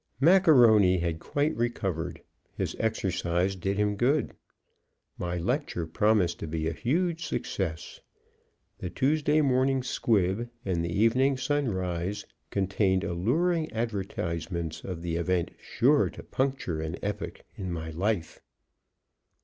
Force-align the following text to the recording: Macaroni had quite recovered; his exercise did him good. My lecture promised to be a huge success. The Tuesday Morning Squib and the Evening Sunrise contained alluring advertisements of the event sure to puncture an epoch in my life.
Macaroni 0.19 0.97
had 0.97 1.19
quite 1.19 1.55
recovered; 1.55 2.23
his 2.57 2.75
exercise 2.79 3.55
did 3.55 3.77
him 3.77 3.95
good. 3.95 4.33
My 5.19 5.37
lecture 5.37 5.85
promised 5.85 6.39
to 6.39 6.47
be 6.47 6.67
a 6.67 6.73
huge 6.73 7.23
success. 7.27 8.01
The 8.79 8.89
Tuesday 8.89 9.41
Morning 9.41 9.83
Squib 9.83 10.49
and 10.65 10.83
the 10.83 10.89
Evening 10.91 11.37
Sunrise 11.37 12.25
contained 12.49 13.03
alluring 13.03 13.71
advertisements 13.71 14.83
of 14.83 15.03
the 15.03 15.17
event 15.17 15.51
sure 15.59 16.09
to 16.09 16.23
puncture 16.23 16.81
an 16.81 16.95
epoch 17.03 17.41
in 17.55 17.71
my 17.71 17.91
life. 17.91 18.41